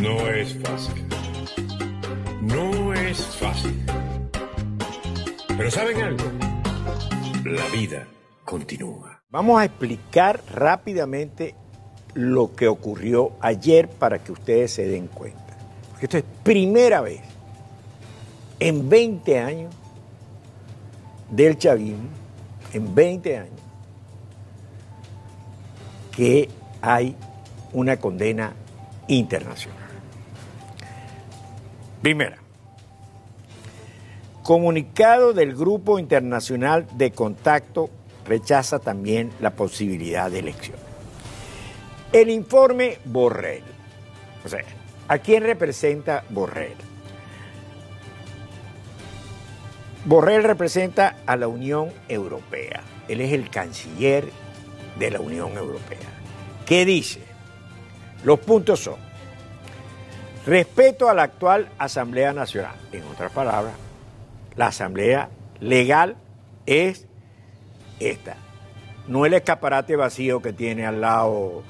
[0.00, 1.04] No es fácil.
[2.40, 3.84] No es fácil.
[5.46, 6.24] Pero ¿saben algo?
[7.44, 8.06] La vida
[8.46, 9.22] continúa.
[9.28, 11.54] Vamos a explicar rápidamente
[12.14, 15.58] lo que ocurrió ayer para que ustedes se den cuenta.
[15.90, 17.20] Porque esto es primera vez
[18.58, 19.74] en 20 años
[21.30, 22.08] del chavismo,
[22.72, 23.60] en 20 años,
[26.10, 26.48] que
[26.80, 27.14] hay
[27.74, 28.54] una condena
[29.06, 29.89] internacional.
[32.02, 32.38] Primera,
[34.42, 37.90] comunicado del Grupo Internacional de Contacto
[38.24, 40.78] rechaza también la posibilidad de elección.
[42.12, 43.64] El informe Borrell,
[44.44, 44.60] o sea,
[45.08, 46.76] ¿a quién representa Borrell?
[50.06, 52.80] Borrell representa a la Unión Europea.
[53.08, 54.30] Él es el canciller
[54.98, 55.98] de la Unión Europea.
[56.64, 57.20] ¿Qué dice?
[58.24, 59.09] Los puntos son,
[60.46, 62.74] respeto a la actual Asamblea Nacional.
[62.92, 63.74] En otras palabras,
[64.56, 65.28] la Asamblea
[65.60, 66.16] legal
[66.66, 67.06] es
[67.98, 68.36] esta.
[69.06, 71.62] No el escaparate vacío que tiene al lado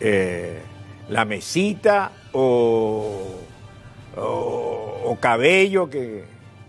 [0.00, 0.60] eh,
[1.08, 3.40] la mesita o,
[4.16, 6.24] o, cabello que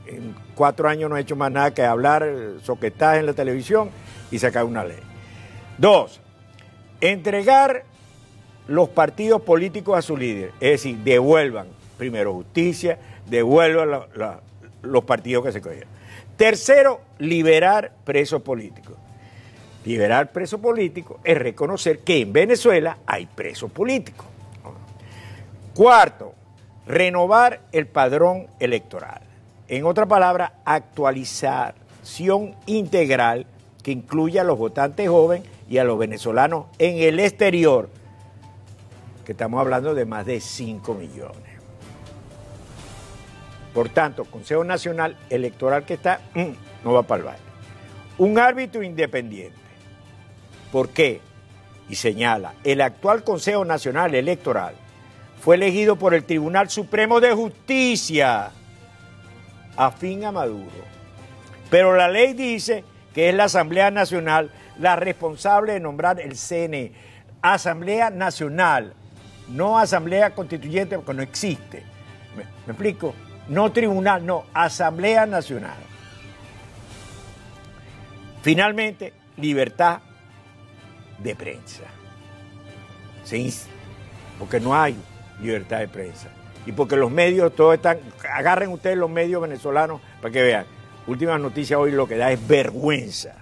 [0.07, 2.27] en cuatro años no ha hecho más nada que hablar,
[2.63, 3.91] soquetaje en la televisión
[4.31, 4.99] y sacar una ley.
[5.77, 6.19] Dos,
[6.99, 7.83] entregar
[8.69, 11.67] los partidos políticos a su líder, es decir, devuelvan
[11.97, 14.01] primero justicia, devuelvan
[14.83, 15.89] los partidos que se cogieron.
[16.37, 18.95] Tercero, liberar presos políticos.
[19.83, 24.27] Liberar presos políticos es reconocer que en Venezuela hay presos políticos.
[25.73, 26.35] Cuarto,
[26.85, 29.21] renovar el padrón electoral.
[29.67, 33.47] En otra palabra, actualización integral
[33.83, 37.89] que incluya a los votantes jóvenes y a los venezolanos en el exterior,
[39.31, 41.59] estamos hablando de más de 5 millones.
[43.73, 47.43] Por tanto, Consejo Nacional Electoral que está, mm, no va para el baile.
[48.17, 49.57] Un árbitro independiente.
[50.71, 51.21] ¿Por qué?
[51.87, 54.75] Y señala, el actual Consejo Nacional Electoral
[55.41, 58.51] fue elegido por el Tribunal Supremo de Justicia,
[59.77, 60.83] afín a Maduro.
[61.69, 66.91] Pero la ley dice que es la Asamblea Nacional la responsable de nombrar el CNE.
[67.41, 68.93] Asamblea Nacional,
[69.49, 71.83] no Asamblea Constituyente, porque no existe.
[72.35, 73.13] ¿Me, explico?
[73.47, 75.77] No tribunal, no, Asamblea Nacional.
[78.41, 79.99] Finalmente, libertad
[81.17, 81.83] de prensa.
[83.23, 83.53] Sí,
[84.37, 84.95] porque no hay
[85.41, 86.29] libertad de prensa.
[86.65, 87.99] Y porque los medios, todos están,
[88.31, 90.65] agarren ustedes los medios venezolanos para que vean.
[91.07, 93.35] Últimas noticias hoy lo que da es vergüenza.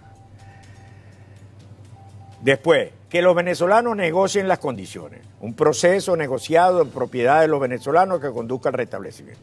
[2.47, 5.19] Después, que los venezolanos negocien las condiciones.
[5.41, 9.41] Un proceso negociado en propiedad de los venezolanos que conduzca al restablecimiento.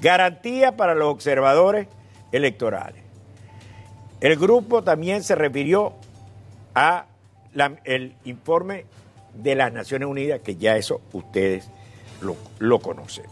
[0.00, 1.88] Garantía para los observadores
[2.30, 3.02] electorales.
[4.20, 5.94] El grupo también se refirió
[6.76, 7.06] a
[7.82, 8.86] el informe
[9.34, 11.68] de las Naciones Unidas, que ya eso ustedes
[12.20, 13.24] lo, lo conocen.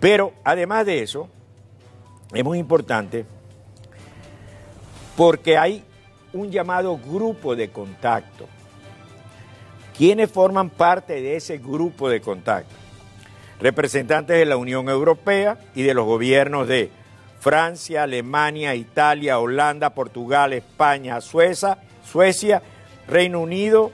[0.00, 1.28] Pero además de eso,
[2.32, 3.26] es muy importante
[5.18, 5.84] porque hay
[6.32, 8.48] un llamado grupo de contacto.
[9.96, 12.74] ¿Quiénes forman parte de ese grupo de contacto?
[13.60, 16.90] Representantes de la Unión Europea y de los gobiernos de
[17.40, 22.62] Francia, Alemania, Italia, Holanda, Portugal, España, Suecia, Suecia,
[23.06, 23.92] Reino Unido,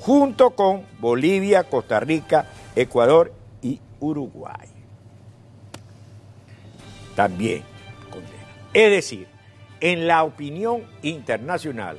[0.00, 3.32] junto con Bolivia, Costa Rica, Ecuador
[3.62, 4.68] y Uruguay.
[7.14, 7.62] También
[8.10, 8.44] condena.
[8.72, 9.26] Es decir,
[9.80, 11.98] en la opinión internacional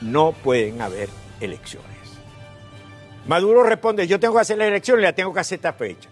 [0.00, 1.08] no pueden haber
[1.40, 1.90] elecciones.
[3.26, 6.08] Maduro responde, yo tengo que hacer la elección la tengo que hacer esta fecha.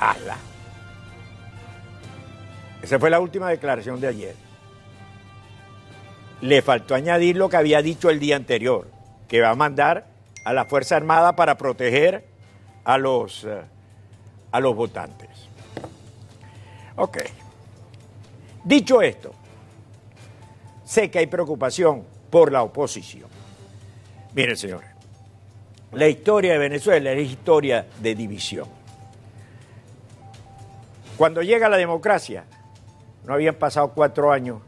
[0.00, 0.36] Hazla.
[2.82, 4.34] Esa fue la última declaración de ayer.
[6.40, 8.88] Le faltó añadir lo que había dicho el día anterior,
[9.26, 10.06] que va a mandar
[10.44, 12.24] a la Fuerza Armada para proteger
[12.84, 13.62] a los, uh,
[14.52, 15.48] a los votantes.
[16.94, 17.18] Ok.
[18.68, 19.32] Dicho esto,
[20.84, 23.30] sé que hay preocupación por la oposición.
[24.34, 24.90] Miren, señores,
[25.92, 28.68] la historia de Venezuela es historia de división.
[31.16, 32.44] Cuando llega la democracia,
[33.24, 34.58] no habían pasado cuatro años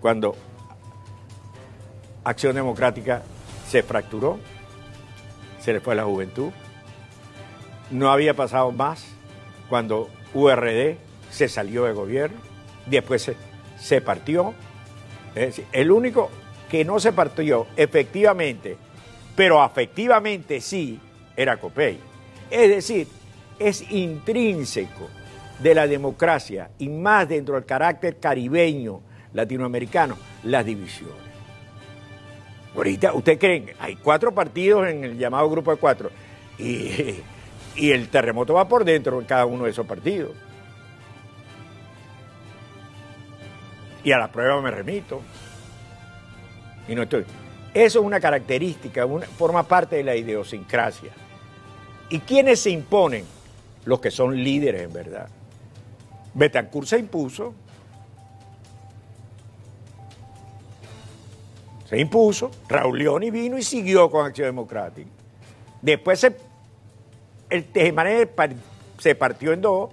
[0.00, 0.34] cuando
[2.24, 3.20] Acción Democrática
[3.68, 4.40] se fracturó,
[5.60, 6.52] se le fue a la juventud.
[7.90, 9.04] No había pasado más
[9.68, 10.96] cuando URD
[11.30, 12.55] se salió de gobierno,
[12.86, 13.30] después
[13.78, 14.54] se, partió.
[15.34, 16.30] Es el único
[16.70, 18.76] que no se partió efectivamente
[19.36, 20.98] pero afectivamente sí
[21.36, 21.98] era Copey.
[22.50, 23.06] Es decir,
[23.58, 25.08] es intrínseco
[25.60, 29.00] de la democracia y más dentro del carácter caribeño
[29.34, 31.14] latinoamericano, las divisiones.
[32.74, 33.70] Ahorita, ¿usted creen?
[33.78, 36.10] Hay cuatro partidos en el llamado grupo de cuatro
[36.58, 36.90] y,
[37.76, 40.32] y el terremoto va por dentro de cada uno de esos partidos.
[44.06, 45.20] Y a la prueba me remito.
[46.86, 47.24] Y no estoy.
[47.74, 49.04] Eso es una característica,
[49.36, 51.10] forma parte de la idiosincrasia.
[52.08, 53.24] ¿Y quiénes se imponen?
[53.84, 55.28] Los que son líderes en verdad.
[56.34, 57.52] Betancourt se impuso.
[61.88, 62.52] Se impuso.
[62.68, 65.10] Raúl Leoni vino y siguió con Acción Democrática.
[65.82, 66.24] Después
[67.50, 68.28] el Tejemané
[68.98, 69.90] se partió en dos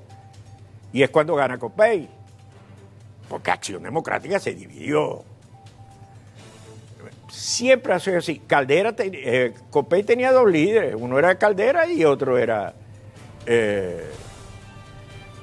[0.91, 2.07] y es cuando gana Copey.
[3.29, 5.23] Porque Acción Democrática se dividió.
[7.29, 8.39] Siempre ha sido así.
[8.39, 10.95] Caldera, eh, Copey tenía dos líderes.
[10.97, 12.73] Uno era Caldera y otro era
[13.45, 14.09] eh,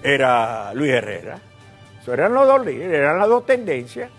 [0.02, 1.38] era Luis Herrera.
[2.00, 4.10] Eso eran los dos líderes, eran las dos tendencias.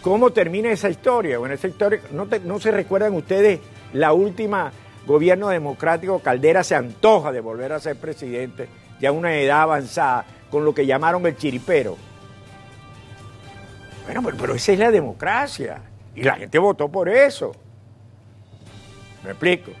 [0.00, 1.38] ¿Cómo termina esa historia?
[1.38, 3.60] Bueno, esa historia, ¿no, ¿no se recuerdan ustedes
[3.92, 4.72] la última
[5.06, 6.18] gobierno democrático?
[6.18, 8.68] Caldera se antoja de volver a ser presidente,
[9.00, 10.24] ya una edad avanzada,
[10.54, 11.96] con lo que llamaron el chiripero.
[14.04, 15.82] Bueno, pero, esa es la democracia.
[16.14, 17.50] Y la gente votó por eso.
[19.24, 19.72] ¿Me explico?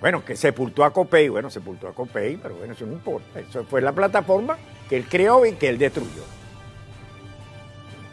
[0.00, 3.38] Bueno, que sepultó a Copey, bueno, sepultó a Copey, pero bueno, eso no importa.
[3.38, 4.56] Eso fue la plataforma
[4.88, 6.24] que él creó y que él destruyó.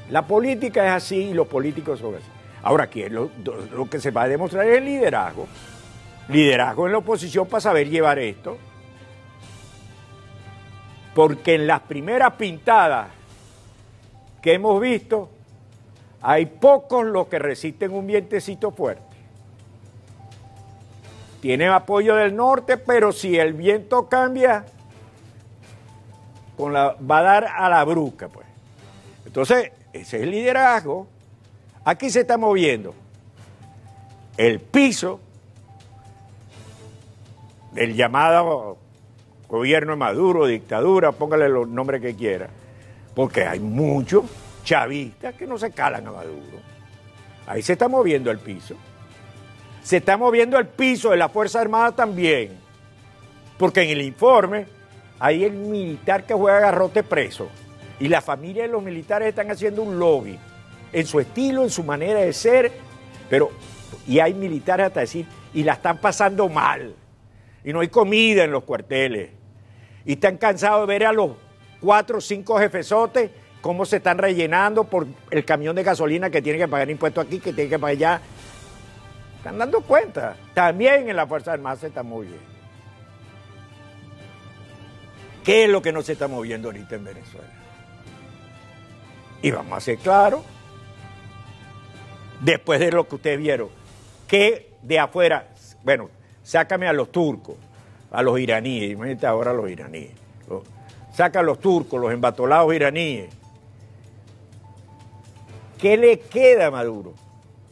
[0.09, 2.25] La política es así y los políticos son así.
[2.61, 3.31] Ahora, aquí lo,
[3.73, 5.47] lo que se va a demostrar es el liderazgo.
[6.27, 8.57] Liderazgo en la oposición para saber llevar esto.
[11.15, 13.07] Porque en las primeras pintadas
[14.43, 15.29] que hemos visto,
[16.21, 19.15] hay pocos los que resisten un vientecito fuerte
[21.45, 24.65] tiene apoyo del norte, pero si el viento cambia,
[26.57, 28.47] con la, va a dar a la bruca, pues.
[29.27, 31.05] Entonces, ese es el liderazgo.
[31.83, 32.95] Aquí se está moviendo
[34.37, 35.19] el piso
[37.73, 38.79] del llamado
[39.47, 42.49] gobierno de Maduro, dictadura, póngale los nombres que quiera,
[43.15, 44.23] porque hay muchos
[44.63, 46.59] chavistas que no se calan a Maduro.
[47.47, 48.75] Ahí se está moviendo el piso
[49.85, 52.57] se está moviendo el piso de la Fuerza Armada también.
[53.55, 54.65] Porque en el informe
[55.19, 57.49] hay el militar que juega garrote preso.
[57.99, 60.39] Y la familia de los militares están haciendo un lobby.
[60.91, 62.71] En su estilo, en su manera de ser.
[63.29, 63.51] Pero,
[64.07, 66.95] y hay militares hasta decir, y la están pasando mal.
[67.65, 69.31] Y no hay comida en los cuarteles.
[70.05, 71.31] Y están cansados de ver a los
[71.81, 76.59] cuatro o cinco jefezotes cómo se están rellenando por el camión de gasolina que tiene
[76.59, 78.21] que pagar impuestos aquí, que tiene que pagar allá
[79.45, 80.35] están dando cuenta.
[80.55, 82.39] También en la Fuerza Armada se está moviendo.
[85.43, 87.47] ¿Qué es lo que no se está moviendo ahorita en Venezuela?
[89.43, 90.43] Y vamos a ser claros,
[92.41, 93.69] después de lo que ustedes vieron,
[94.27, 95.49] que de afuera,
[95.83, 96.09] bueno,
[96.45, 97.55] sácame a los turcos,
[98.11, 100.11] a los iraníes, imagínate ahora a los iraníes,
[101.11, 103.29] saca a los turcos, los embatolados iraníes.
[105.79, 107.13] ¿Qué le queda a Maduro?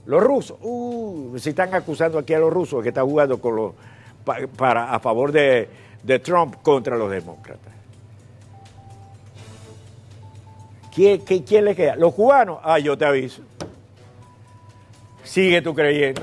[0.05, 3.74] Los rusos, uh, se están acusando aquí a los rusos que están jugando con los,
[4.57, 5.69] para, a favor de,
[6.24, 7.71] Trump contra los demócratas.
[10.93, 11.95] ¿Quién, quién, le queda?
[11.95, 12.59] ¿Los cubanos?
[12.63, 13.41] Ah, yo te aviso.
[15.24, 16.21] Sigue tú creyendo.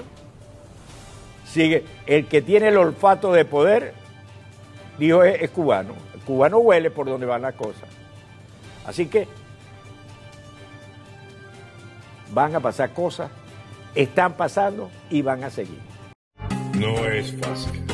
[1.53, 1.85] Sigue.
[2.07, 3.95] El que tiene el olfato de poder,
[4.99, 5.95] dijo, es, cubano.
[6.15, 7.89] El cubano huele por donde van las cosas.
[8.87, 9.27] Así que
[12.33, 13.31] van a pasar cosas
[13.95, 15.81] están pasando y van a seguir.
[16.79, 17.85] No es fácil.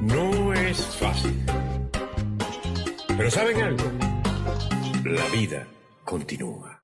[0.00, 1.44] No es fácil.
[3.16, 3.84] Pero ¿saben algo?
[5.04, 5.66] La vida
[6.04, 6.80] continúa.